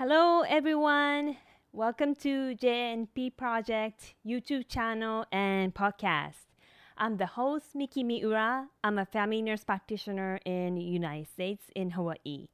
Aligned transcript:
Hello, 0.00 0.40
everyone. 0.48 1.36
Welcome 1.74 2.14
to 2.22 2.56
JNP 2.56 3.36
Project 3.36 4.14
YouTube 4.26 4.66
channel 4.66 5.26
and 5.30 5.74
podcast. 5.74 6.48
I'm 6.96 7.18
the 7.18 7.26
host, 7.26 7.74
Miki 7.74 8.02
Miura. 8.02 8.68
I'm 8.82 8.98
a 8.98 9.04
family 9.04 9.42
nurse 9.42 9.62
practitioner 9.62 10.40
in 10.46 10.76
the 10.76 10.80
United 10.80 11.28
States 11.28 11.64
in 11.76 11.90
Hawaii. 11.90 12.48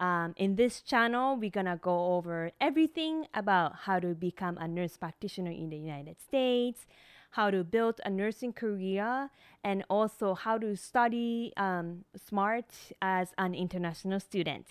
Um, 0.00 0.32
in 0.38 0.56
this 0.56 0.80
channel, 0.80 1.36
we're 1.36 1.50
gonna 1.50 1.76
go 1.76 2.14
over 2.14 2.52
everything 2.58 3.26
about 3.34 3.74
how 3.84 4.00
to 4.00 4.14
become 4.14 4.56
a 4.56 4.66
nurse 4.66 4.96
practitioner 4.96 5.50
in 5.50 5.68
the 5.68 5.76
United 5.76 6.18
States, 6.22 6.86
how 7.32 7.50
to 7.50 7.64
build 7.64 8.00
a 8.06 8.08
nursing 8.08 8.54
career, 8.54 9.28
and 9.62 9.84
also 9.90 10.32
how 10.32 10.56
to 10.56 10.74
study 10.74 11.52
um, 11.58 12.06
smart 12.16 12.72
as 13.02 13.34
an 13.36 13.54
international 13.54 14.20
student. 14.20 14.68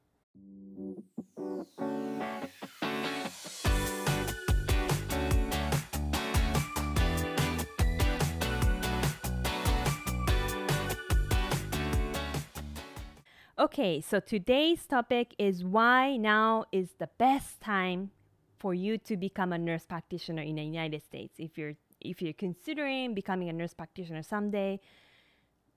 Okay, 13.61 14.01
so 14.01 14.19
today's 14.19 14.87
topic 14.87 15.35
is 15.37 15.63
why 15.63 16.17
now 16.17 16.65
is 16.71 16.95
the 16.97 17.11
best 17.19 17.61
time 17.61 18.09
for 18.57 18.73
you 18.73 18.97
to 18.97 19.15
become 19.15 19.53
a 19.53 19.57
nurse 19.59 19.85
practitioner 19.85 20.41
in 20.41 20.55
the 20.55 20.63
United 20.63 21.03
States. 21.03 21.35
If 21.37 21.59
you're 21.59 21.75
if 21.99 22.23
you're 22.23 22.33
considering 22.33 23.13
becoming 23.13 23.49
a 23.49 23.53
nurse 23.53 23.75
practitioner 23.75 24.23
someday, 24.23 24.79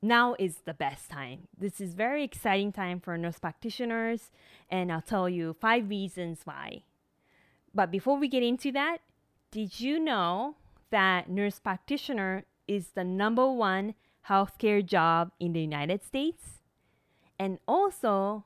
now 0.00 0.34
is 0.38 0.62
the 0.64 0.72
best 0.72 1.10
time. 1.10 1.48
This 1.58 1.78
is 1.78 1.92
very 1.92 2.24
exciting 2.24 2.72
time 2.72 3.00
for 3.00 3.18
nurse 3.18 3.38
practitioners, 3.38 4.30
and 4.70 4.90
I'll 4.90 5.02
tell 5.02 5.28
you 5.28 5.52
five 5.52 5.90
reasons 5.90 6.40
why. 6.44 6.84
But 7.74 7.90
before 7.90 8.16
we 8.16 8.28
get 8.28 8.42
into 8.42 8.72
that, 8.72 9.02
did 9.50 9.78
you 9.78 10.00
know 10.00 10.56
that 10.88 11.28
nurse 11.28 11.60
practitioner 11.60 12.46
is 12.66 12.92
the 12.94 13.04
number 13.04 13.46
one 13.46 13.92
healthcare 14.30 14.82
job 14.82 15.32
in 15.38 15.52
the 15.52 15.60
United 15.60 16.02
States? 16.02 16.63
And 17.38 17.58
also, 17.66 18.44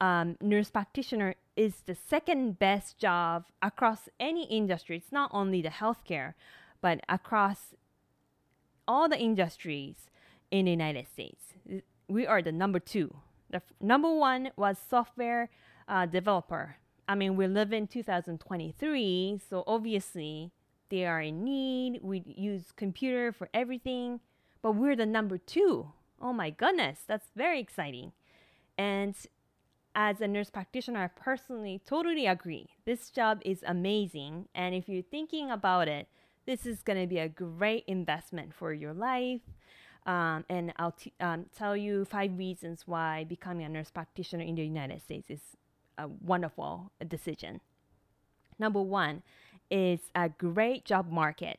um, 0.00 0.36
nurse 0.40 0.70
practitioner 0.70 1.34
is 1.56 1.82
the 1.86 1.94
second 1.94 2.58
best 2.58 2.98
job 2.98 3.44
across 3.62 4.08
any 4.18 4.44
industry. 4.44 4.96
It's 4.96 5.12
not 5.12 5.30
only 5.32 5.62
the 5.62 5.68
healthcare, 5.68 6.34
but 6.80 7.00
across 7.08 7.74
all 8.86 9.08
the 9.08 9.18
industries 9.18 10.10
in 10.50 10.66
the 10.66 10.70
United 10.70 11.06
States. 11.06 11.54
We 12.08 12.26
are 12.26 12.42
the 12.42 12.52
number 12.52 12.78
two. 12.78 13.14
The 13.50 13.56
f- 13.56 13.72
number 13.80 14.12
one 14.12 14.50
was 14.56 14.76
software 14.90 15.50
uh, 15.88 16.06
developer. 16.06 16.76
I 17.06 17.14
mean, 17.14 17.36
we 17.36 17.46
live 17.46 17.72
in 17.72 17.86
2023, 17.86 19.40
so 19.48 19.62
obviously 19.66 20.50
they 20.90 21.06
are 21.06 21.20
in 21.20 21.44
need. 21.44 22.00
We 22.02 22.22
use 22.26 22.72
computer 22.76 23.32
for 23.32 23.48
everything, 23.54 24.20
but 24.62 24.72
we're 24.72 24.96
the 24.96 25.06
number 25.06 25.38
two. 25.38 25.92
Oh 26.24 26.32
my 26.32 26.48
goodness, 26.48 27.00
that's 27.06 27.28
very 27.36 27.60
exciting. 27.60 28.12
And 28.78 29.14
as 29.94 30.22
a 30.22 30.26
nurse 30.26 30.48
practitioner, 30.48 31.04
I 31.04 31.08
personally 31.08 31.82
totally 31.84 32.26
agree. 32.26 32.70
This 32.86 33.10
job 33.10 33.42
is 33.44 33.62
amazing. 33.66 34.48
And 34.54 34.74
if 34.74 34.88
you're 34.88 35.02
thinking 35.02 35.50
about 35.50 35.86
it, 35.86 36.08
this 36.46 36.64
is 36.64 36.82
going 36.82 36.98
to 36.98 37.06
be 37.06 37.18
a 37.18 37.28
great 37.28 37.84
investment 37.86 38.54
for 38.54 38.72
your 38.72 38.94
life. 38.94 39.42
Um, 40.06 40.46
and 40.48 40.72
I'll 40.78 40.92
t- 40.92 41.12
um, 41.20 41.44
tell 41.54 41.76
you 41.76 42.06
five 42.06 42.38
reasons 42.38 42.84
why 42.86 43.24
becoming 43.24 43.66
a 43.66 43.68
nurse 43.68 43.90
practitioner 43.90 44.44
in 44.44 44.54
the 44.54 44.64
United 44.64 45.02
States 45.02 45.28
is 45.28 45.40
a 45.98 46.08
wonderful 46.08 46.90
decision. 47.06 47.60
Number 48.58 48.80
one 48.80 49.22
is 49.70 50.00
a 50.14 50.30
great 50.30 50.86
job 50.86 51.10
market. 51.10 51.58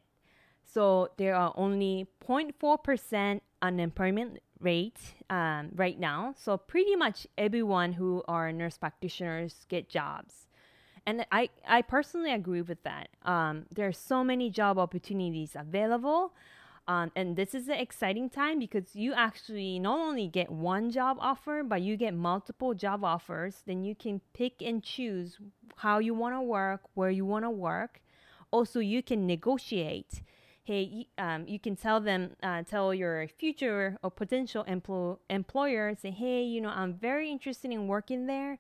So 0.64 1.10
there 1.18 1.36
are 1.36 1.54
only 1.56 2.08
0.4% 2.28 3.42
unemployment 3.62 4.40
rate 4.66 5.00
um, 5.30 5.70
right 5.76 6.00
now. 6.00 6.34
So 6.38 6.58
pretty 6.58 6.96
much 6.96 7.28
everyone 7.38 7.94
who 7.94 8.24
are 8.28 8.52
nurse 8.52 8.78
practitioners 8.78 9.66
get 9.70 9.88
jobs. 9.88 10.48
And 11.06 11.26
I, 11.32 11.50
I 11.68 11.84
personally 11.84 12.34
agree 12.34 12.64
with 12.64 12.82
that. 12.84 13.10
Um, 13.24 13.68
there 13.74 13.88
are 13.88 13.94
so 14.12 14.24
many 14.24 14.50
job 14.50 14.80
opportunities 14.80 15.56
available. 15.56 16.34
Um, 16.88 17.12
and 17.16 17.36
this 17.36 17.56
is 17.56 17.68
an 17.68 17.80
exciting 17.80 18.30
time 18.30 18.60
because 18.60 18.96
you 18.96 19.14
actually 19.14 19.80
not 19.80 20.00
only 20.00 20.28
get 20.28 20.52
one 20.52 20.92
job 20.92 21.18
offer, 21.20 21.64
but 21.64 21.82
you 21.82 21.98
get 21.98 22.14
multiple 22.14 22.74
job 22.74 23.04
offers. 23.04 23.64
Then 23.66 23.84
you 23.84 23.96
can 23.96 24.22
pick 24.34 24.62
and 24.62 24.84
choose 24.84 25.38
how 25.78 26.00
you 26.00 26.14
want 26.14 26.36
to 26.36 26.42
work, 26.42 26.82
where 26.94 27.10
you 27.10 27.26
want 27.26 27.46
to 27.46 27.50
work. 27.50 28.02
Also, 28.52 28.80
you 28.80 29.02
can 29.02 29.26
negotiate 29.26 30.22
hey, 30.66 31.08
um, 31.20 31.48
you 31.48 31.60
can 31.60 31.76
tell 31.76 32.02
them, 32.02 32.32
uh, 32.42 32.64
tell 32.64 32.92
your 32.94 33.28
future 33.28 33.98
or 34.02 34.10
potential 34.10 34.66
empl- 34.68 35.20
employer, 35.30 35.96
say, 35.96 36.10
hey, 36.10 36.42
you 36.44 36.60
know, 36.60 36.70
I'm 36.70 36.96
very 36.96 37.30
interested 37.30 37.72
in 37.72 37.88
working 37.88 38.26
there, 38.26 38.58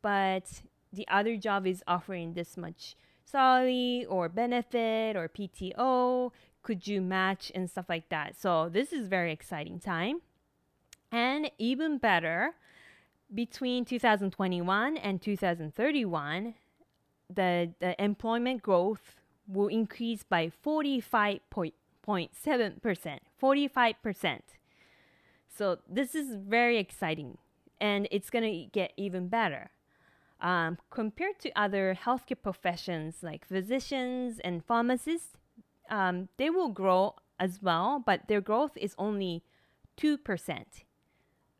but 0.00 0.62
the 0.92 1.06
other 1.08 1.36
job 1.36 1.66
is 1.66 1.84
offering 1.86 2.32
this 2.32 2.56
much 2.56 2.96
salary 3.26 4.06
or 4.08 4.30
benefit 4.30 5.14
or 5.14 5.28
PTO. 5.28 6.32
Could 6.62 6.86
you 6.86 7.02
match 7.02 7.52
and 7.54 7.68
stuff 7.68 7.86
like 7.88 8.08
that? 8.08 8.34
So 8.40 8.70
this 8.70 8.90
is 8.90 9.08
very 9.08 9.30
exciting 9.30 9.78
time. 9.78 10.22
And 11.10 11.50
even 11.58 11.98
better, 11.98 12.54
between 13.34 13.84
2021 13.84 14.96
and 14.96 15.20
2031, 15.20 16.54
the, 17.28 17.72
the 17.78 18.02
employment 18.02 18.62
growth 18.62 19.21
will 19.46 19.68
increase 19.68 20.22
by 20.22 20.50
45.7%. 20.64 21.72
45%. 23.42 24.40
So 25.48 25.78
this 25.88 26.14
is 26.14 26.36
very 26.36 26.78
exciting 26.78 27.38
and 27.80 28.08
it's 28.10 28.30
going 28.30 28.44
to 28.44 28.66
get 28.72 28.92
even 28.96 29.28
better. 29.28 29.70
Um, 30.40 30.78
compared 30.90 31.38
to 31.40 31.52
other 31.54 31.96
healthcare 32.04 32.40
professions 32.42 33.22
like 33.22 33.46
physicians 33.46 34.40
and 34.42 34.64
pharmacists, 34.64 35.36
um, 35.90 36.28
they 36.36 36.50
will 36.50 36.70
grow 36.70 37.14
as 37.38 37.60
well, 37.62 38.02
but 38.04 38.28
their 38.28 38.40
growth 38.40 38.76
is 38.76 38.94
only 38.98 39.42
2%. 39.98 40.18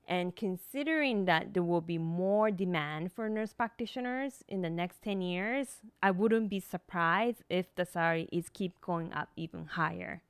And 0.08 0.34
considering 0.34 1.26
that 1.26 1.52
there 1.52 1.62
will 1.62 1.82
be 1.82 1.99
more 1.99 2.50
demand 2.50 3.12
for 3.12 3.28
nurse 3.28 3.52
practitioners 3.52 4.43
in 4.49 4.62
the 4.62 4.70
next 4.70 5.02
10 5.02 5.20
years, 5.20 5.82
I 6.02 6.12
wouldn't 6.12 6.49
be 6.49 6.60
surprised 6.60 7.44
if 7.50 7.75
the 7.75 7.84
salary 7.84 8.26
is 8.32 8.49
keep 8.49 8.81
going 8.81 9.12
up 9.12 9.28
even 9.37 9.66
higher. 9.66 10.22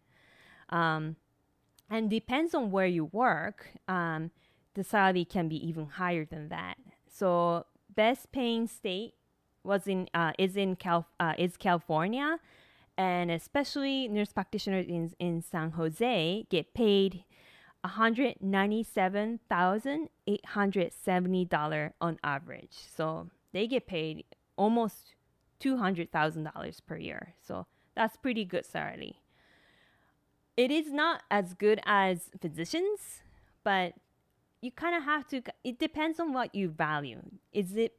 Um, 0.68 1.14
and 1.88 2.10
depends 2.10 2.54
on 2.54 2.72
where 2.72 2.88
you 2.88 3.04
work, 3.04 3.68
um, 3.86 4.32
the 4.74 4.82
salary 4.82 5.24
can 5.24 5.48
be 5.48 5.64
even 5.64 5.86
higher 5.86 6.24
than 6.24 6.48
that. 6.48 6.76
So 7.08 7.66
best 7.94 8.32
paying 8.32 8.66
state 8.66 9.14
was 9.62 9.86
in 9.86 10.08
uh, 10.12 10.32
is 10.38 10.56
in 10.56 10.74
Cal 10.76 11.06
uh, 11.20 11.34
is 11.38 11.56
California, 11.56 12.38
and 12.96 13.30
especially 13.30 14.08
nurse 14.08 14.32
practitioners 14.32 14.86
in 14.86 15.12
in 15.18 15.42
San 15.42 15.72
Jose 15.72 16.46
get 16.50 16.74
paid 16.74 17.24
one 17.82 17.92
hundred 17.92 18.36
ninety 18.40 18.82
seven 18.82 19.40
thousand 19.48 20.08
eight 20.26 20.44
hundred 20.44 20.92
seventy 20.92 21.44
dollar 21.44 21.94
on 22.00 22.18
average. 22.22 22.76
So 22.96 23.30
they 23.52 23.66
get 23.66 23.86
paid 23.86 24.24
almost 24.56 25.14
two 25.58 25.76
hundred 25.76 26.10
thousand 26.12 26.50
dollars 26.52 26.80
per 26.80 26.96
year. 26.96 27.34
So 27.46 27.66
that's 27.94 28.16
pretty 28.16 28.44
good 28.44 28.66
salary. 28.66 29.20
It 30.56 30.70
is 30.70 30.92
not 30.92 31.22
as 31.30 31.54
good 31.54 31.80
as 31.86 32.30
physicians, 32.40 33.22
but 33.62 33.94
you 34.60 34.72
kind 34.72 34.96
of 34.96 35.04
have 35.04 35.26
to. 35.28 35.40
It 35.62 35.78
depends 35.78 36.18
on 36.18 36.32
what 36.32 36.54
you 36.54 36.68
value. 36.68 37.20
Is 37.52 37.76
it 37.76 37.94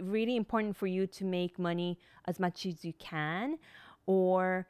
really 0.00 0.36
important 0.36 0.76
for 0.76 0.86
you 0.88 1.06
to 1.06 1.24
make 1.24 1.58
money 1.58 1.98
as 2.26 2.40
much 2.40 2.66
as 2.66 2.84
you 2.84 2.92
can, 2.94 3.58
or 4.06 4.66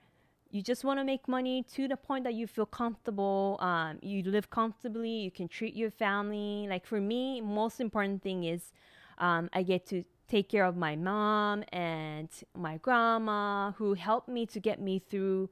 you 0.56 0.62
just 0.62 0.84
want 0.84 0.98
to 0.98 1.04
make 1.04 1.28
money 1.28 1.62
to 1.74 1.86
the 1.86 1.98
point 1.98 2.24
that 2.24 2.32
you 2.32 2.46
feel 2.46 2.64
comfortable, 2.64 3.58
um, 3.60 3.98
you 4.00 4.22
live 4.22 4.48
comfortably, 4.48 5.10
you 5.10 5.30
can 5.30 5.48
treat 5.48 5.74
your 5.76 5.90
family. 5.90 6.66
Like 6.68 6.86
for 6.86 6.98
me, 6.98 7.42
most 7.42 7.78
important 7.78 8.22
thing 8.22 8.44
is 8.44 8.72
um, 9.18 9.50
I 9.52 9.62
get 9.62 9.86
to 9.88 10.02
take 10.28 10.48
care 10.48 10.64
of 10.64 10.74
my 10.74 10.96
mom 10.96 11.62
and 11.72 12.30
my 12.54 12.78
grandma 12.78 13.72
who 13.72 13.92
helped 13.92 14.28
me 14.28 14.46
to 14.46 14.58
get 14.58 14.80
me 14.80 14.98
through 14.98 15.50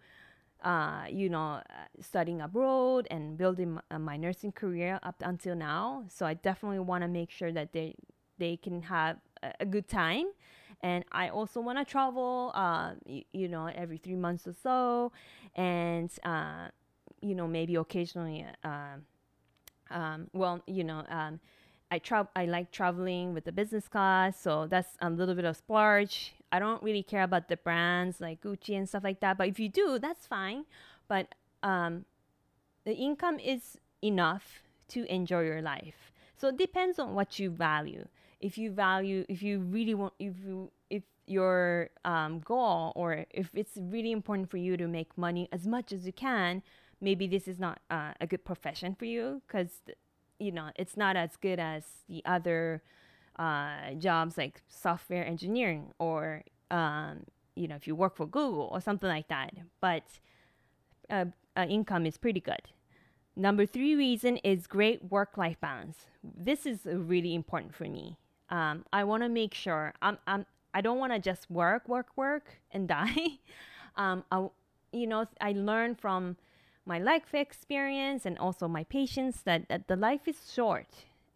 uh, 0.63 1.05
you 1.11 1.29
know, 1.29 1.61
studying 2.01 2.41
abroad 2.41 3.07
and 3.11 3.37
building 3.37 3.79
uh, 3.91 3.99
my 3.99 4.17
nursing 4.17 4.51
career 4.51 4.99
up 5.03 5.17
until 5.23 5.55
now. 5.55 6.05
So 6.09 6.25
I 6.25 6.33
definitely 6.33 6.79
want 6.79 7.03
to 7.03 7.09
make 7.09 7.31
sure 7.31 7.53
that 7.53 7.75
they 7.75 7.95
they 8.39 8.57
can 8.57 8.81
have 8.81 9.19
a 9.61 9.67
good 9.67 9.87
time 9.87 10.25
and 10.83 11.05
I 11.13 11.29
also 11.29 11.61
want 11.61 11.79
to 11.79 11.85
travel, 11.85 12.53
uh, 12.55 12.93
you, 13.07 13.23
you, 13.33 13.49
know, 13.49 13.67
every 13.67 13.99
three 13.99 14.17
months 14.17 14.47
or 14.47 14.55
so, 14.63 15.13
and 15.55 16.11
uh, 16.25 16.69
you 17.21 17.35
know, 17.35 17.47
maybe 17.47 17.77
occasionally. 17.77 18.47
Uh, 18.63 18.97
um, 19.91 20.29
well, 20.33 20.63
you 20.67 20.85
know, 20.85 21.05
um, 21.09 21.41
I 21.91 21.99
travel. 21.99 22.31
I 22.35 22.47
like 22.47 22.71
traveling 22.71 23.35
with 23.35 23.45
the 23.45 23.53
business 23.53 23.89
class, 23.89 24.41
so 24.41 24.67
that's 24.67 24.97
a 25.01 25.11
little 25.11 25.35
bit 25.35 25.45
of 25.45 25.57
splurge. 25.57 26.35
I 26.51 26.59
don't 26.59 26.83
really 26.83 27.03
care 27.03 27.23
about 27.23 27.49
the 27.49 27.57
brands 27.57 28.21
like 28.21 28.41
Gucci 28.41 28.77
and 28.77 28.89
stuff 28.89 29.05
like 29.05 29.21
that, 29.21 29.37
but 29.39 29.49
if 29.49 29.59
you 29.59 29.69
do, 29.69 29.99
that's 29.99 30.27
fine. 30.27 30.65
But 31.09 31.35
um, 31.63 32.05
the 32.85 32.95
income 32.95 33.39
is 33.39 33.79
enough 34.03 34.63
to 34.89 35.05
enjoy 35.13 35.43
your 35.43 35.63
life. 35.63 36.13
So 36.37 36.49
it 36.49 36.57
depends 36.57 36.99
on 36.99 37.15
what 37.15 37.39
you 37.39 37.51
value 37.51 38.07
if 38.45 38.59
you 38.59 38.71
value 38.71 39.25
if 39.31 39.43
you 39.43 39.61
really 39.61 39.95
want 39.95 40.13
if 40.19 40.35
you 40.45 40.71
if 40.91 41.03
your 41.27 41.89
um, 42.05 42.41
goal 42.41 42.93
or 42.95 43.25
if 43.31 43.49
it's 43.55 43.79
really 43.79 44.13
important 44.13 44.51
for 44.51 44.59
you 44.59 44.77
to 44.77 44.87
make 44.87 45.17
money 45.17 45.49
as 45.51 45.67
much 45.67 45.93
as 45.93 46.05
you 46.05 46.13
can 46.13 46.63
maybe 47.01 47.27
this 47.27 47.49
is 47.49 47.59
not 47.59 47.81
uh, 47.91 48.13
a 48.21 48.27
good 48.27 48.45
profession 48.45 48.95
for 48.95 49.07
you 49.07 49.41
because 49.47 49.71
you 50.39 50.53
know 50.53 50.69
it's 50.77 50.95
not 50.95 51.17
as 51.17 51.37
good 51.37 51.59
as 51.59 51.85
the 52.07 52.23
other 52.27 52.83
uh, 53.39 53.93
jobs 53.99 54.37
like 54.37 54.61
software 54.69 55.25
engineering 55.25 55.87
or 55.99 56.43
um, 56.71 57.25
you 57.57 57.67
know 57.67 57.77
if 57.77 57.87
you 57.87 57.95
work 57.95 58.15
for 58.15 58.27
google 58.27 58.69
or 58.71 58.81
something 58.81 59.09
like 59.09 59.29
that. 59.29 59.55
But 59.81 60.05
uh, 61.09 61.27
uh 61.57 61.67
income 61.69 62.05
is 62.05 62.19
pretty 62.19 62.41
good. 62.41 62.69
Number 63.37 63.65
three 63.67 63.95
reason 63.97 64.37
is 64.39 64.67
great 64.67 65.11
work-life 65.11 65.61
balance. 65.61 66.07
This 66.23 66.67
is 66.67 66.81
really 66.85 67.35
important 67.35 67.75
for 67.75 67.85
me 67.85 68.19
um, 68.51 68.85
I 68.93 69.05
want 69.05 69.23
to 69.23 69.29
make 69.29 69.55
sure 69.55 69.95
I'm, 70.03 70.19
I'm 70.27 70.47
I 70.75 70.81
don't 70.81 70.99
want 70.99 71.13
to 71.13 71.21
just 71.21 71.49
work, 71.51 71.89
work, 71.89 72.09
work 72.17 72.59
and 72.73 72.89
die. 72.97 73.39
um, 73.97 74.25
I, 74.31 74.49
you 74.93 75.07
know, 75.07 75.27
I 75.41 75.53
learned 75.53 76.01
from 76.01 76.37
my 76.85 76.99
life 76.99 77.33
experience 77.33 78.27
and 78.27 78.39
also 78.39 78.69
my 78.69 78.85
patients 78.85 79.43
that, 79.43 79.69
that 79.69 79.89
the 79.89 79.97
life 79.97 80.27
is 80.27 80.53
short. 80.53 80.89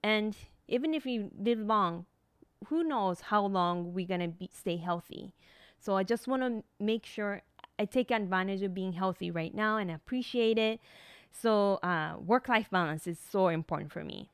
And 0.02 0.36
even 0.66 0.92
if 0.92 1.04
we 1.04 1.30
live 1.38 1.60
long, 1.60 2.04
who 2.66 2.82
knows 2.82 3.20
how 3.22 3.46
long 3.46 3.94
we're 3.94 4.06
going 4.06 4.36
to 4.38 4.48
stay 4.52 4.76
healthy. 4.76 5.32
So 5.80 5.96
I 5.96 6.02
just 6.02 6.26
want 6.26 6.42
to 6.42 6.64
make 6.84 7.06
sure 7.06 7.42
I 7.78 7.84
take 7.84 8.10
advantage 8.10 8.62
of 8.62 8.74
being 8.74 8.92
healthy 8.92 9.30
right 9.30 9.54
now 9.54 9.76
and 9.76 9.90
appreciate 9.90 10.58
it. 10.58 10.80
So 11.30 11.74
uh, 11.82 12.16
work 12.18 12.48
life 12.48 12.68
balance 12.70 13.06
is 13.06 13.18
so 13.18 13.48
important 13.48 13.92
for 13.92 14.02
me. 14.02 14.30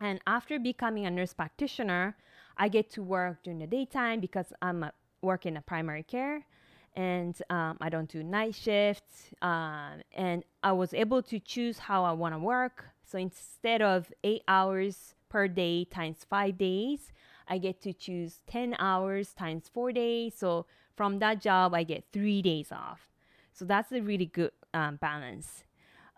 And 0.00 0.20
after 0.26 0.58
becoming 0.58 1.06
a 1.06 1.10
nurse 1.10 1.32
practitioner, 1.32 2.16
I 2.56 2.68
get 2.68 2.90
to 2.92 3.02
work 3.02 3.42
during 3.42 3.58
the 3.58 3.66
daytime 3.66 4.20
because 4.20 4.52
I'm 4.62 4.82
a, 4.84 4.92
work 5.22 5.46
in 5.46 5.58
primary 5.66 6.02
care 6.02 6.44
and 6.94 7.40
um, 7.50 7.78
I 7.80 7.88
don't 7.88 8.08
do 8.08 8.22
night 8.22 8.54
shifts. 8.54 9.30
Um, 9.42 10.02
and 10.12 10.44
I 10.62 10.72
was 10.72 10.94
able 10.94 11.22
to 11.22 11.38
choose 11.38 11.78
how 11.78 12.04
I 12.04 12.12
want 12.12 12.34
to 12.34 12.38
work. 12.38 12.86
So 13.04 13.18
instead 13.18 13.82
of 13.82 14.12
eight 14.24 14.42
hours 14.48 15.14
per 15.28 15.48
day 15.48 15.84
times 15.84 16.26
five 16.28 16.58
days, 16.58 17.12
I 17.46 17.58
get 17.58 17.80
to 17.82 17.92
choose 17.92 18.42
10 18.46 18.76
hours 18.78 19.32
times 19.32 19.70
four 19.72 19.92
days. 19.92 20.34
So 20.36 20.66
from 20.96 21.18
that 21.20 21.40
job, 21.40 21.74
I 21.74 21.84
get 21.84 22.04
three 22.12 22.42
days 22.42 22.70
off. 22.72 23.08
So 23.52 23.64
that's 23.64 23.92
a 23.92 24.00
really 24.00 24.26
good 24.26 24.52
um, 24.74 24.96
balance. 24.96 25.64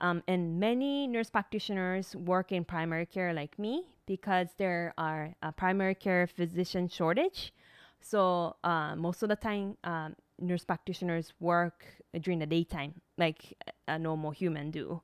Um, 0.01 0.23
and 0.27 0.59
many 0.59 1.07
nurse 1.07 1.29
practitioners 1.29 2.17
work 2.17 2.53
in 2.53 2.65
primary 2.65 3.07
care 3.07 3.35
like 3.35 3.59
me 3.59 3.85
because 4.07 4.49
there 4.57 4.95
are 4.97 5.35
a 5.43 5.53
primary 5.53 5.95
care 5.95 6.27
physician 6.27 6.89
shortage. 6.89 7.53
So 8.01 8.57
uh, 8.65 8.97
most 8.97 9.23
of 9.23 9.29
the 9.29 9.37
time, 9.37 9.77
um, 9.85 10.17
nurse 10.39 10.65
practitioners 10.65 11.35
work 11.39 11.85
during 12.19 12.39
the 12.39 12.47
daytime, 12.47 12.95
like 13.19 13.55
a 13.87 13.99
normal 13.99 14.31
human 14.31 14.71
do. 14.71 15.03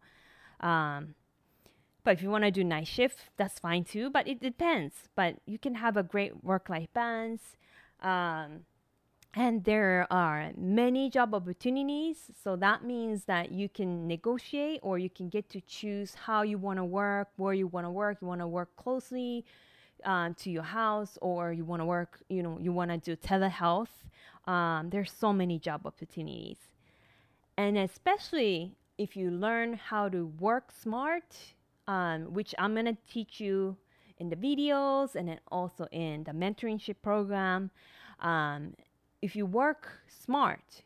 Um, 0.60 1.14
but 2.04 2.14
if 2.14 2.22
you 2.22 2.30
want 2.30 2.44
to 2.44 2.50
do 2.50 2.64
night 2.64 2.86
shift, 2.86 3.18
that's 3.36 3.58
fine 3.58 3.84
too. 3.84 4.10
But 4.10 4.26
it 4.26 4.40
depends. 4.40 4.94
But 5.14 5.36
you 5.44 5.58
can 5.58 5.74
have 5.74 5.96
a 5.96 6.02
great 6.02 6.42
work-life 6.42 6.88
balance. 6.94 7.42
Um, 8.00 8.60
and 9.36 9.62
there 9.64 10.06
are 10.10 10.50
many 10.56 11.10
job 11.10 11.34
opportunities. 11.34 12.30
So 12.42 12.56
that 12.56 12.84
means 12.84 13.24
that 13.26 13.52
you 13.52 13.68
can 13.68 14.08
negotiate 14.08 14.80
or 14.82 14.98
you 14.98 15.10
can 15.10 15.28
get 15.28 15.50
to 15.50 15.60
choose 15.60 16.14
how 16.14 16.40
you 16.40 16.56
want 16.56 16.78
to 16.78 16.84
work, 16.84 17.28
where 17.36 17.52
you 17.52 17.66
want 17.66 17.84
to 17.84 17.90
work. 17.90 18.16
You 18.22 18.28
want 18.28 18.40
to 18.40 18.48
work 18.48 18.74
closely 18.76 19.44
uh, 20.04 20.30
to 20.38 20.50
your 20.50 20.62
house 20.62 21.18
or 21.20 21.52
you 21.52 21.66
want 21.66 21.80
to 21.80 21.84
work, 21.84 22.18
you 22.30 22.42
know, 22.42 22.58
you 22.60 22.72
want 22.72 22.90
to 22.90 22.96
do 22.96 23.14
telehealth, 23.14 23.88
um, 24.46 24.88
there's 24.90 25.12
so 25.12 25.32
many 25.32 25.58
job 25.58 25.82
opportunities. 25.84 26.58
And 27.58 27.76
especially 27.76 28.76
if 28.96 29.16
you 29.16 29.30
learn 29.30 29.74
how 29.74 30.08
to 30.08 30.26
work 30.40 30.72
smart, 30.72 31.36
um, 31.86 32.32
which 32.32 32.54
I'm 32.58 32.72
going 32.72 32.86
to 32.86 32.96
teach 33.10 33.40
you 33.40 33.76
in 34.18 34.30
the 34.30 34.36
videos 34.36 35.14
and 35.14 35.28
then 35.28 35.40
also 35.50 35.86
in 35.92 36.24
the 36.24 36.32
mentorship 36.32 36.96
program. 37.02 37.70
Um, 38.20 38.72
if 39.26 39.34
you 39.34 39.44
work 39.44 39.82
smart, 40.24 40.82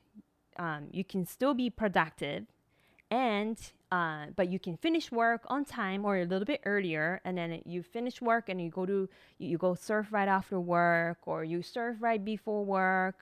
um, 0.56 0.88
you 0.90 1.04
can 1.04 1.26
still 1.26 1.52
be 1.52 1.68
productive 1.68 2.46
and 3.10 3.58
uh, 3.92 4.26
but 4.34 4.48
you 4.48 4.58
can 4.58 4.76
finish 4.78 5.12
work 5.12 5.42
on 5.48 5.64
time 5.64 6.06
or 6.06 6.16
a 6.16 6.24
little 6.24 6.46
bit 6.46 6.60
earlier 6.64 7.20
and 7.26 7.36
then 7.36 7.60
you 7.66 7.82
finish 7.82 8.22
work 8.22 8.48
and 8.48 8.58
you 8.62 8.70
go 8.70 8.86
to 8.86 9.08
you 9.38 9.58
go 9.58 9.74
surf 9.74 10.06
right 10.10 10.28
after 10.38 10.58
work 10.58 11.18
or 11.26 11.44
you 11.44 11.60
surf 11.60 11.96
right 12.00 12.24
before 12.24 12.64
work. 12.64 13.18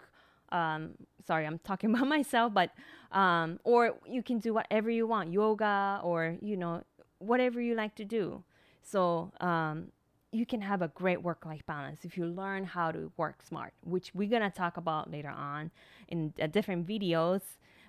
Um, 0.50 0.80
sorry 1.26 1.44
i'm 1.46 1.58
talking 1.58 1.90
about 1.94 2.08
myself 2.08 2.54
but 2.54 2.70
um, 3.12 3.58
or 3.64 3.94
you 4.06 4.22
can 4.22 4.38
do 4.38 4.54
whatever 4.54 4.88
you 4.88 5.06
want 5.06 5.32
yoga 5.32 6.00
or 6.02 6.36
you 6.40 6.56
know 6.56 6.82
whatever 7.18 7.60
you 7.60 7.74
like 7.74 7.94
to 7.96 8.04
do. 8.04 8.44
So 8.82 9.32
um, 9.40 9.88
you 10.30 10.44
can 10.44 10.60
have 10.60 10.82
a 10.82 10.88
great 10.88 11.22
work 11.22 11.46
life 11.46 11.64
balance 11.66 12.04
if 12.04 12.16
you 12.16 12.26
learn 12.26 12.64
how 12.64 12.90
to 12.90 13.10
work 13.16 13.42
smart 13.42 13.72
which 13.82 14.14
we're 14.14 14.28
going 14.28 14.42
to 14.42 14.50
talk 14.50 14.76
about 14.76 15.10
later 15.10 15.30
on 15.30 15.70
in 16.08 16.32
uh, 16.40 16.46
different 16.46 16.86
videos 16.86 17.40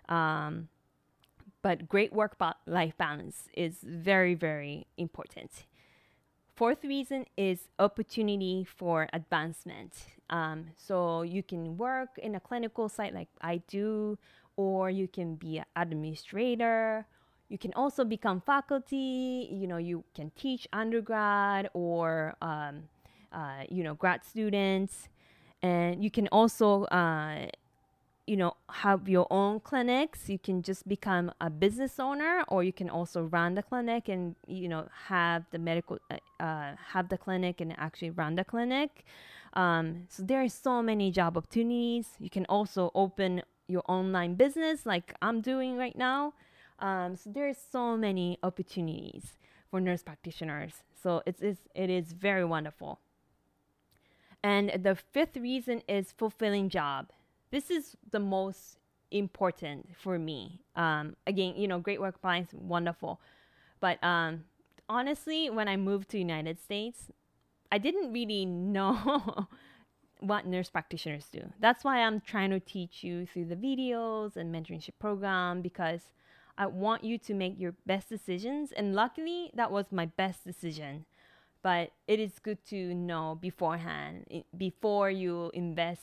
um, 0.08 0.68
but 1.62 1.88
great 1.88 2.14
work 2.14 2.38
life 2.66 2.98
balance 2.98 3.50
is 3.54 3.78
very 3.84 4.34
very 4.34 4.88
important. 4.98 5.66
Fourth 6.56 6.84
reason 6.84 7.26
is 7.38 7.70
opportunity 7.80 8.66
for 8.66 9.08
advancement. 9.14 9.94
Um, 10.30 10.68
so 10.76 11.22
you 11.22 11.42
can 11.42 11.78
work 11.78 12.10
in 12.18 12.36
a 12.36 12.40
clinical 12.40 12.88
site 12.88 13.16
like 13.16 13.30
i 13.42 13.58
do 13.68 14.18
or 14.58 14.90
you 14.90 15.08
can 15.08 15.36
be 15.36 15.58
an 15.58 15.66
administrator 15.76 17.08
you 17.50 17.58
can 17.58 17.74
also 17.74 18.06
become 18.06 18.42
faculty 18.42 19.50
you 19.52 19.68
know 19.68 19.78
you 19.78 20.04
can 20.16 20.32
teach 20.36 20.68
undergrad 20.72 21.70
or 21.74 22.36
um, 22.42 22.84
uh, 23.32 23.64
you 23.70 23.84
know 23.84 23.94
grad 23.94 24.24
students. 24.26 25.10
And 25.62 26.04
you 26.04 26.10
can 26.10 26.28
also 26.32 26.84
uh, 26.86 27.48
you 28.28 28.38
know 28.38 28.56
have 28.70 29.10
your 29.10 29.28
own 29.30 29.60
clinics. 29.60 30.30
You 30.30 30.40
can 30.40 30.62
just 30.62 30.88
become 30.88 31.32
a 31.42 31.50
business 31.50 32.00
owner 32.00 32.44
or 32.48 32.64
you 32.64 32.74
can 32.74 32.90
also 32.90 33.24
run 33.24 33.56
the 33.56 33.64
clinic 33.64 34.08
and 34.08 34.36
you 34.48 34.68
know 34.68 34.88
have 35.08 35.46
the 35.52 35.60
medical 35.60 36.00
uh, 36.10 36.44
uh 36.44 36.76
have 36.94 37.10
the 37.10 37.18
clinic 37.18 37.62
and 37.62 37.76
actually 37.78 38.12
run 38.12 38.36
the 38.36 38.44
clinic. 38.44 39.06
Um, 39.54 40.06
so 40.10 40.24
there 40.24 40.42
are 40.42 40.50
so 40.50 40.82
many 40.82 41.12
job 41.12 41.36
opportunities. 41.36 42.10
You 42.20 42.30
can 42.30 42.46
also 42.46 42.92
open 42.94 43.42
your 43.68 43.84
online 43.88 44.34
business 44.34 44.84
like 44.84 45.14
i'm 45.22 45.42
doing 45.42 45.78
right 45.78 45.96
now 45.96 46.34
um, 46.80 47.16
so 47.16 47.30
there's 47.32 47.58
so 47.72 47.98
many 47.98 48.38
opportunities 48.44 49.34
for 49.70 49.80
nurse 49.80 50.04
practitioners. 50.04 50.84
So 51.02 51.22
it's, 51.26 51.42
it's 51.42 51.62
it 51.76 51.90
is 51.90 52.14
very 52.14 52.44
wonderful. 52.44 53.00
And 54.44 54.72
the 54.84 54.96
fifth 54.96 55.36
reason 55.36 55.82
is 55.88 56.12
fulfilling 56.12 56.70
job. 56.70 57.10
This 57.52 57.70
is 57.70 57.98
the 58.10 58.20
most 58.20 58.78
important 59.12 59.90
for 59.98 60.18
me. 60.18 60.62
Um, 60.76 61.16
again, 61.28 61.56
you 61.58 61.68
know, 61.68 61.80
great 61.80 62.00
work 62.00 62.16
life, 62.24 62.48
wonderful. 62.54 63.20
But 63.80 64.02
um, 64.04 64.46
honestly, 64.88 65.50
when 65.50 65.68
I 65.68 65.78
moved 65.78 66.10
to 66.10 66.18
United 66.18 66.60
States, 66.60 67.12
I 67.72 67.78
didn't 67.78 68.14
really 68.14 68.46
know 68.46 69.48
what 70.20 70.46
nurse 70.46 70.70
practitioners 70.70 71.26
do. 71.32 71.42
That's 71.60 71.84
why 71.84 72.02
I'm 72.02 72.22
trying 72.22 72.52
to 72.52 72.60
teach 72.60 73.04
you 73.04 73.26
through 73.26 73.46
the 73.46 73.56
videos 73.56 74.36
and 74.36 74.54
mentorship 74.54 75.00
program 75.00 75.62
because 75.62 76.02
I 76.60 76.68
want 76.68 77.06
you 77.06 77.18
to 77.18 77.34
make 77.34 77.58
your 77.58 77.74
best 77.86 78.10
decisions. 78.10 78.74
And 78.74 78.94
luckily, 78.94 79.50
that 79.56 79.72
was 79.72 79.86
my 79.92 80.06
best 80.06 80.44
decision. 80.44 81.06
But 81.64 81.92
it 82.06 82.20
is 82.20 82.38
good 82.40 82.64
to 82.66 82.94
know 82.94 83.38
beforehand, 83.42 84.26
before 84.58 85.10
you 85.10 85.52
invest, 85.54 86.02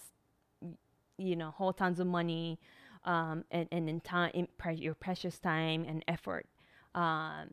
you 1.18 1.36
know, 1.36 1.50
whole 1.50 1.75
tons 1.75 2.00
of 2.00 2.06
money 2.06 2.58
um, 3.04 3.44
and, 3.50 3.68
and 3.70 3.88
in 3.88 4.00
time, 4.00 4.30
in 4.34 4.48
pre- 4.58 4.75
your 4.75 4.94
precious 4.94 5.38
time 5.38 5.84
and 5.86 6.02
effort. 6.08 6.46
Um, 6.94 7.50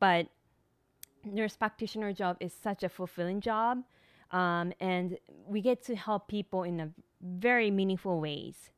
but 0.00 0.28
nurse 1.24 1.56
practitioner 1.56 2.12
job 2.12 2.38
is 2.40 2.54
such 2.54 2.82
a 2.82 2.88
fulfilling 2.88 3.40
job. 3.40 3.84
Um, 4.30 4.72
and 4.80 5.18
we 5.46 5.60
get 5.60 5.84
to 5.84 5.94
help 5.94 6.28
people 6.28 6.62
in 6.62 6.80
a 6.80 6.90
very 7.22 7.70
meaningful 7.70 8.20
ways. 8.20 8.70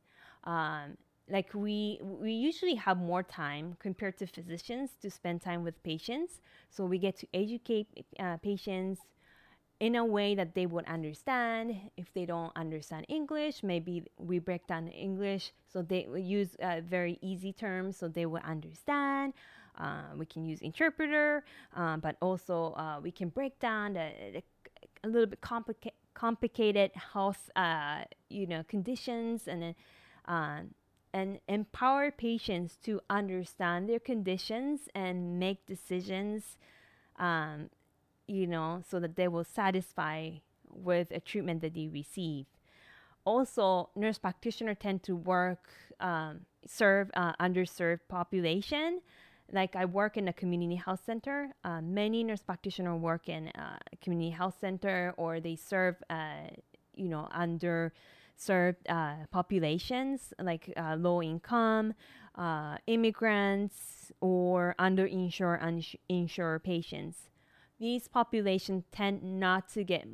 Um, 0.44 0.98
like 1.30 1.52
we 1.54 2.00
we 2.02 2.32
usually 2.32 2.74
have 2.74 2.98
more 2.98 3.22
time 3.22 3.76
compared 3.78 4.16
to 4.18 4.26
physicians 4.26 4.90
to 5.02 5.10
spend 5.10 5.42
time 5.42 5.64
with 5.64 5.82
patients. 5.82 6.40
So 6.70 6.84
we 6.84 6.98
get 6.98 7.16
to 7.18 7.26
educate 7.34 7.86
uh, 8.18 8.36
patients 8.38 9.00
in 9.80 9.94
a 9.94 10.04
way 10.04 10.34
that 10.34 10.54
they 10.54 10.66
would 10.66 10.84
understand. 10.86 11.76
If 11.96 12.12
they 12.14 12.26
don't 12.26 12.52
understand 12.56 13.06
english 13.08 13.62
maybe 13.62 14.04
we 14.18 14.38
break 14.38 14.66
down 14.66 14.88
english. 14.88 15.52
So 15.72 15.82
they 15.82 16.06
use 16.16 16.56
uh, 16.62 16.80
very 16.82 17.18
easy 17.22 17.52
terms 17.52 17.96
so 17.96 18.08
they 18.08 18.26
will 18.26 18.42
understand. 18.44 19.34
Uh, 19.78 20.02
we 20.16 20.26
can 20.26 20.44
use 20.44 20.60
interpreter 20.60 21.44
uh, 21.76 21.96
but 21.98 22.16
also 22.20 22.72
uh, 22.76 22.98
we 23.00 23.12
can 23.12 23.28
break 23.28 23.60
down 23.60 23.92
the, 23.92 24.10
the, 24.32 24.42
a 25.04 25.08
little 25.08 25.26
bit 25.26 25.40
complica- 25.40 25.92
complicated 26.14 26.90
health 27.12 27.48
uh, 27.54 28.02
you 28.28 28.46
know 28.46 28.64
conditions 28.66 29.46
and 29.46 29.62
then 29.62 29.74
and 31.12 31.40
empower 31.48 32.10
patients 32.10 32.76
to 32.84 33.00
understand 33.08 33.88
their 33.88 33.98
conditions 33.98 34.88
and 34.94 35.38
make 35.38 35.66
decisions, 35.66 36.58
um, 37.18 37.70
you 38.26 38.46
know, 38.46 38.82
so 38.88 39.00
that 39.00 39.16
they 39.16 39.28
will 39.28 39.44
satisfy 39.44 40.30
with 40.70 41.10
a 41.10 41.20
treatment 41.20 41.62
that 41.62 41.74
they 41.74 41.88
receive. 41.88 42.46
Also, 43.24 43.90
nurse 43.94 44.18
practitioners 44.18 44.76
tend 44.80 45.02
to 45.02 45.16
work, 45.16 45.68
um, 46.00 46.40
serve 46.66 47.10
uh, 47.14 47.32
underserved 47.40 48.00
population. 48.08 49.00
Like 49.52 49.76
I 49.76 49.84
work 49.86 50.16
in 50.16 50.28
a 50.28 50.32
community 50.32 50.76
health 50.76 51.02
center. 51.04 51.54
Uh, 51.64 51.80
many 51.80 52.22
nurse 52.22 52.42
practitioners 52.42 53.00
work 53.00 53.28
in 53.28 53.48
a 53.48 53.78
community 54.02 54.30
health 54.30 54.56
center 54.60 55.14
or 55.16 55.40
they 55.40 55.56
serve, 55.56 55.96
uh, 56.10 56.48
you 56.96 57.08
know, 57.08 57.28
under 57.30 57.92
served 58.38 58.88
uh, 58.88 59.26
populations 59.30 60.32
like 60.38 60.72
uh, 60.76 60.96
low 60.96 61.20
income, 61.22 61.92
uh, 62.36 62.76
immigrants, 62.86 64.12
or 64.20 64.74
underinsured, 64.78 65.60
uninsured 65.60 66.62
patients. 66.62 67.28
These 67.78 68.08
populations 68.08 68.84
tend 68.92 69.22
not 69.22 69.68
to 69.70 69.84
get 69.84 70.06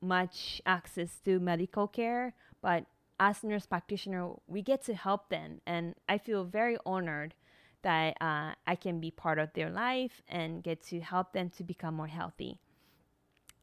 much 0.00 0.60
access 0.66 1.20
to 1.24 1.38
medical 1.38 1.86
care, 1.86 2.34
but 2.62 2.86
as 3.20 3.44
nurse 3.44 3.66
practitioner, 3.66 4.30
we 4.46 4.62
get 4.62 4.82
to 4.84 4.94
help 4.94 5.28
them, 5.28 5.60
and 5.66 5.94
I 6.08 6.18
feel 6.18 6.44
very 6.44 6.76
honored 6.84 7.34
that 7.82 8.16
uh, 8.20 8.52
I 8.66 8.74
can 8.74 9.00
be 9.00 9.10
part 9.10 9.38
of 9.38 9.52
their 9.54 9.70
life 9.70 10.22
and 10.28 10.62
get 10.62 10.82
to 10.88 11.00
help 11.00 11.32
them 11.32 11.50
to 11.50 11.62
become 11.62 11.94
more 11.94 12.08
healthy. 12.08 12.58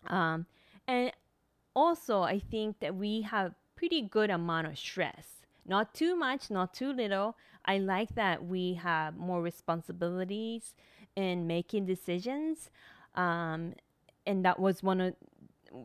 Um, 0.07 0.45
and 0.87 1.11
also, 1.75 2.21
I 2.21 2.39
think 2.39 2.79
that 2.79 2.95
we 2.95 3.21
have 3.23 3.53
pretty 3.83 4.01
good 4.01 4.29
amount 4.29 4.65
of 4.65 4.77
stress. 4.77 5.43
Not 5.65 5.93
too 5.93 6.15
much, 6.15 6.49
not 6.49 6.73
too 6.73 6.93
little. 6.93 7.35
I 7.65 7.79
like 7.79 8.15
that 8.15 8.45
we 8.45 8.75
have 8.75 9.17
more 9.17 9.41
responsibilities 9.41 10.73
in 11.17 11.47
making 11.47 11.85
decisions. 11.85 12.69
Um, 13.13 13.73
and 14.25 14.45
that 14.45 14.57
was 14.57 14.83
one 14.83 15.01
of 15.01 15.15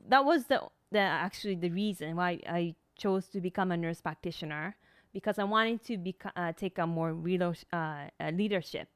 that 0.09 0.25
was 0.25 0.45
the, 0.45 0.63
the 0.93 1.01
actually 1.01 1.57
the 1.57 1.71
reason 1.71 2.15
why 2.15 2.39
I 2.49 2.77
chose 2.97 3.27
to 3.31 3.41
become 3.41 3.73
a 3.73 3.77
nurse 3.77 4.01
practitioner 4.01 4.77
because 5.13 5.41
I 5.41 5.45
wanted 5.45 5.83
to 5.87 6.13
uh, 6.37 6.53
take 6.53 6.79
a 6.79 6.87
more 6.87 7.13
real, 7.13 7.53
uh, 7.73 8.05
leadership 8.33 8.89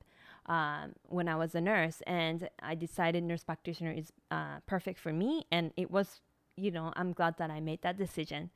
um, 0.47 0.93
when 1.09 1.27
I 1.27 1.35
was 1.35 1.57
a 1.57 1.61
nurse, 1.61 2.03
and 2.07 2.49
I 2.63 2.77
decided 2.77 3.25
nurse 3.25 3.43
practitioner 3.43 3.91
is 3.91 4.13
uh, 4.31 4.61
perfect 4.67 5.01
for 5.01 5.13
me, 5.13 5.45
and 5.51 5.73
it 5.77 5.91
was, 5.91 6.21
you 6.57 6.71
know, 6.71 6.93
I'm 6.95 7.13
glad 7.13 7.39
that 7.39 7.51
I 7.51 7.59
made 7.59 7.83
that 7.83 7.99
decision. 7.99 8.51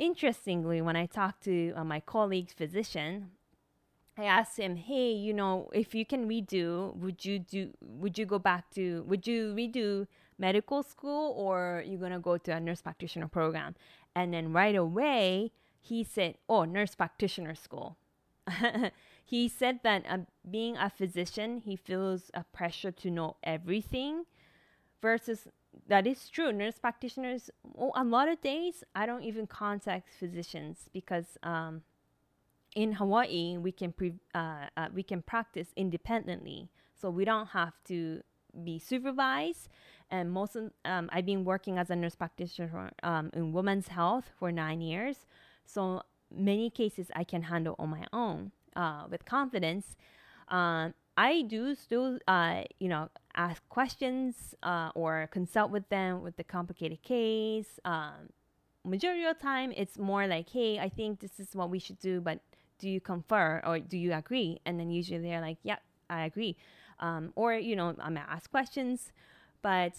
Interestingly, 0.00 0.80
when 0.80 0.96
I 0.96 1.04
talked 1.04 1.44
to 1.44 1.74
uh, 1.76 1.84
my 1.84 2.00
colleague's 2.00 2.54
physician, 2.54 3.32
I 4.16 4.24
asked 4.24 4.58
him, 4.58 4.76
"Hey, 4.76 5.12
you 5.12 5.34
know, 5.34 5.68
if 5.74 5.94
you 5.94 6.06
can 6.06 6.26
redo, 6.26 6.96
would 6.96 7.22
you 7.22 7.38
do? 7.38 7.74
Would 7.82 8.16
you 8.16 8.24
go 8.24 8.38
back 8.38 8.70
to? 8.70 9.02
Would 9.02 9.26
you 9.26 9.54
redo 9.54 10.06
medical 10.38 10.82
school, 10.82 11.34
or 11.36 11.84
you're 11.86 12.00
gonna 12.00 12.18
go 12.18 12.38
to 12.38 12.50
a 12.50 12.58
nurse 12.58 12.80
practitioner 12.80 13.28
program?" 13.28 13.76
And 14.14 14.32
then 14.32 14.54
right 14.54 14.74
away, 14.74 15.52
he 15.78 16.02
said, 16.02 16.38
"Oh, 16.48 16.64
nurse 16.64 16.94
practitioner 16.94 17.54
school." 17.54 17.98
he 19.22 19.48
said 19.48 19.80
that 19.82 20.06
uh, 20.08 20.18
being 20.50 20.78
a 20.78 20.88
physician, 20.88 21.58
he 21.58 21.76
feels 21.76 22.30
a 22.32 22.44
pressure 22.44 22.90
to 22.90 23.10
know 23.10 23.36
everything, 23.44 24.24
versus 25.02 25.46
that 25.88 26.06
is 26.06 26.28
true. 26.28 26.52
Nurse 26.52 26.78
practitioners, 26.78 27.50
well, 27.64 27.92
a 27.94 28.04
lot 28.04 28.28
of 28.28 28.40
days, 28.40 28.84
I 28.94 29.06
don't 29.06 29.22
even 29.22 29.46
contact 29.46 30.08
physicians 30.18 30.88
because 30.92 31.38
um, 31.42 31.82
in 32.74 32.92
Hawaii 32.92 33.56
we 33.56 33.72
can 33.72 33.92
pre- 33.92 34.20
uh, 34.34 34.66
uh, 34.76 34.88
we 34.94 35.02
can 35.02 35.22
practice 35.22 35.68
independently, 35.76 36.68
so 37.00 37.10
we 37.10 37.24
don't 37.24 37.48
have 37.48 37.74
to 37.86 38.22
be 38.64 38.78
supervised. 38.78 39.68
And 40.10 40.32
most 40.32 40.56
of, 40.56 40.72
um, 40.84 41.08
I've 41.12 41.26
been 41.26 41.44
working 41.44 41.78
as 41.78 41.90
a 41.90 41.96
nurse 41.96 42.16
practitioner 42.16 42.90
um, 43.02 43.30
in 43.32 43.52
women's 43.52 43.88
health 43.88 44.30
for 44.38 44.50
nine 44.50 44.80
years, 44.80 45.26
so 45.64 46.02
many 46.34 46.70
cases 46.70 47.10
I 47.14 47.24
can 47.24 47.42
handle 47.42 47.76
on 47.78 47.90
my 47.90 48.04
own 48.12 48.52
uh, 48.74 49.04
with 49.08 49.24
confidence. 49.24 49.96
Um, 50.48 50.94
I 51.16 51.42
do 51.42 51.74
still, 51.74 52.18
uh, 52.26 52.62
you 52.78 52.88
know, 52.88 53.08
ask 53.36 53.66
questions 53.68 54.54
uh, 54.62 54.90
or 54.94 55.28
consult 55.30 55.70
with 55.70 55.88
them 55.88 56.22
with 56.22 56.36
the 56.36 56.44
complicated 56.44 57.02
case. 57.02 57.78
Um, 57.84 58.30
majority 58.84 59.24
of 59.24 59.36
the 59.36 59.42
time, 59.42 59.72
it's 59.76 59.98
more 59.98 60.26
like, 60.26 60.48
hey, 60.50 60.78
I 60.78 60.88
think 60.88 61.20
this 61.20 61.38
is 61.38 61.54
what 61.54 61.70
we 61.70 61.78
should 61.78 61.98
do, 61.98 62.20
but 62.20 62.40
do 62.78 62.88
you 62.88 63.00
confer 63.00 63.60
or 63.64 63.78
do 63.78 63.98
you 63.98 64.14
agree? 64.14 64.60
And 64.64 64.80
then 64.80 64.90
usually 64.90 65.20
they're 65.20 65.40
like, 65.40 65.58
yeah, 65.62 65.76
I 66.08 66.24
agree. 66.24 66.56
Um, 67.00 67.32
or, 67.36 67.54
you 67.54 67.76
know, 67.76 67.88
I'm 67.88 68.14
going 68.14 68.26
to 68.26 68.30
ask 68.30 68.50
questions, 68.50 69.12
but 69.62 69.92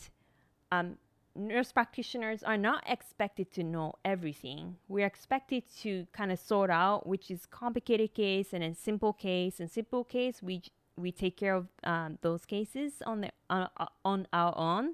um, 0.72 0.98
nurse 1.36 1.72
practitioners 1.72 2.44
are 2.44 2.58
not 2.58 2.84
expected 2.88 3.51
to 3.53 3.63
know 3.63 3.94
everything. 4.03 4.77
We're 4.88 5.06
expected 5.06 5.63
to 5.82 6.08
kind 6.12 6.32
of 6.32 6.39
sort 6.39 6.70
out 6.70 7.08
which 7.08 7.32
is 7.32 7.46
complicated 7.46 8.13
case 8.13 8.53
and 8.53 8.63
then 8.63 8.75
simple 8.75 9.13
case. 9.13 9.60
And 9.60 9.70
simple 9.70 10.03
case, 10.03 10.41
we 10.41 10.63
we 10.98 11.12
take 11.12 11.38
care 11.38 11.55
of 11.55 11.67
um, 11.83 12.17
those 12.21 12.45
cases 12.45 13.01
on 13.05 13.21
the 13.21 13.31
on, 13.50 13.67
on 14.03 14.27
our 14.33 14.57
own. 14.57 14.93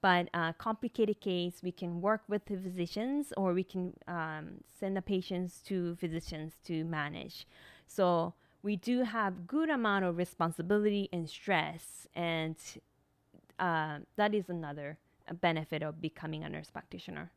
But 0.00 0.28
uh, 0.34 0.52
complicated 0.54 1.20
case, 1.20 1.60
we 1.62 1.70
can 1.70 2.00
work 2.00 2.22
with 2.26 2.44
the 2.46 2.56
physicians 2.56 3.32
or 3.36 3.52
we 3.52 3.62
can 3.62 3.94
um, 4.08 4.64
send 4.78 4.96
the 4.96 5.02
patients 5.02 5.60
to 5.66 5.94
physicians 5.94 6.54
to 6.64 6.84
manage. 6.84 7.46
So 7.86 8.34
we 8.64 8.74
do 8.74 9.04
have 9.04 9.46
good 9.46 9.70
amount 9.70 10.04
of 10.04 10.16
responsibility 10.16 11.08
and 11.12 11.28
stress, 11.28 12.08
and 12.14 12.56
uh, 13.58 13.98
that 14.16 14.34
is 14.34 14.48
another 14.48 14.98
benefit 15.40 15.82
of 15.82 16.00
becoming 16.00 16.42
a 16.42 16.48
nurse 16.48 16.70
practitioner. 16.70 17.30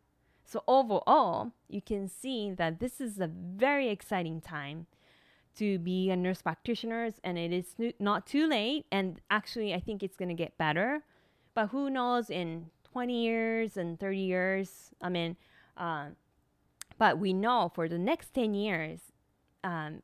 So 0.44 0.64
overall, 0.68 1.52
you 1.68 1.82
can 1.82 2.08
see 2.08 2.52
that 2.52 2.80
this 2.80 3.02
is 3.02 3.20
a 3.20 3.28
very 3.28 3.90
exciting 3.90 4.42
time 4.42 4.86
to 5.56 5.80
be 5.80 6.10
a 6.10 6.16
nurse 6.16 6.42
practitioner 6.42 7.12
and 7.24 7.38
it 7.38 7.52
is 7.52 7.76
not 8.00 8.26
too 8.26 8.48
late 8.48 8.86
and 8.92 9.20
actually 9.30 9.74
i 9.74 9.80
think 9.80 10.04
it's 10.04 10.18
going 10.18 10.30
to 10.30 10.36
get 10.36 10.58
better. 10.58 11.04
But 11.54 11.68
who 11.68 11.90
knows 11.90 12.30
in 12.30 12.70
20 12.92 13.24
years 13.24 13.78
and 13.78 14.00
30 14.00 14.18
years 14.18 14.92
i 15.02 15.10
mean 15.10 15.38
uh, 15.78 16.08
but 16.98 17.18
we 17.20 17.34
know 17.34 17.72
for 17.74 17.88
the 17.88 17.98
next 17.98 18.34
10 18.34 18.54
years 18.54 19.00
um, 19.64 20.02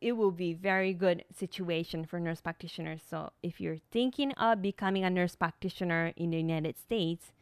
it 0.00 0.12
will 0.12 0.30
be 0.30 0.52
very 0.52 0.92
good 0.92 1.24
situation 1.34 2.04
for 2.04 2.20
nurse 2.20 2.42
practitioners. 2.42 3.00
So 3.08 3.32
if 3.42 3.58
you're 3.58 3.78
thinking 3.90 4.32
of 4.32 4.60
becoming 4.60 5.02
a 5.02 5.10
nurse 5.10 5.34
practitioner 5.34 6.12
in 6.14 6.30
the 6.30 6.36
united 6.36 6.78
states 6.78 7.32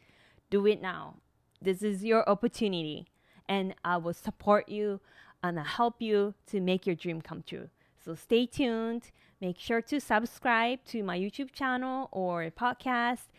do 0.49 0.65
it 0.65 0.81
now. 0.81 1.15
This 1.61 1.83
is 1.83 2.03
your 2.03 2.27
opportunity 2.29 3.07
and 3.47 3.75
i 3.83 3.97
will 3.97 4.13
support 4.13 4.69
you 4.69 4.99
and 5.43 5.59
help 5.59 6.01
you 6.01 6.33
to 6.47 6.59
make 6.59 6.85
your 6.85 6.95
dream 6.95 7.21
come 7.21 7.43
true. 7.45 7.69
So 8.03 8.15
stay 8.15 8.45
tuned. 8.45 9.11
Make 9.39 9.59
sure 9.59 9.81
to 9.81 9.99
subscribe 9.99 10.83
to 10.85 11.03
my 11.03 11.17
YouTube 11.17 11.51
channel 11.51 12.09
or 12.11 12.49
podcast, 12.51 13.29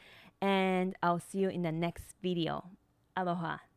and 0.41 0.97
I'll 1.03 1.21
see 1.21 1.39
you 1.39 1.49
in 1.49 1.63
the 1.63 1.73
next 1.73 2.15
video. 2.21 2.65
Aloha. 3.17 3.72